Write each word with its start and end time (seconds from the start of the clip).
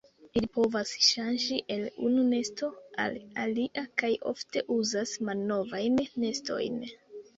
Ili 0.39 0.47
povas 0.53 0.93
ŝanĝi 1.07 1.59
el 1.75 1.83
unu 2.07 2.23
nesto 2.31 2.69
al 3.05 3.19
alia 3.43 3.85
kaj 4.03 4.11
ofte 4.33 4.65
uzas 4.79 5.15
malnovajn 5.29 6.05
nestojn. 6.25 6.83